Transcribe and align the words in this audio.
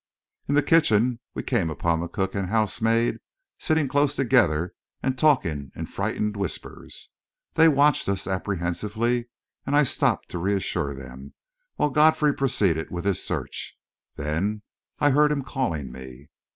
In 0.47 0.55
the 0.55 0.63
kitchen, 0.63 1.19
we 1.35 1.43
came 1.43 1.69
upon 1.69 1.99
the 1.99 2.07
cook 2.07 2.33
and 2.33 2.47
housemaid 2.49 3.19
sitting 3.59 3.87
close 3.87 4.15
together 4.15 4.73
and 5.03 5.15
talking 5.15 5.71
in 5.75 5.85
frightened 5.85 6.35
whispers. 6.35 7.09
They 7.53 7.67
watched 7.67 8.09
us 8.09 8.25
apprehensively, 8.25 9.27
and 9.63 9.75
I 9.75 9.83
stopped 9.83 10.29
to 10.29 10.39
reassure 10.39 10.95
them, 10.95 11.35
while 11.75 11.91
Godfrey 11.91 12.33
proceeded 12.33 12.89
with 12.89 13.05
his 13.05 13.23
search. 13.23 13.77
Then 14.15 14.63
I 14.97 15.11
heard 15.11 15.31
him 15.31 15.43
calling 15.43 15.91
me. 15.91 16.29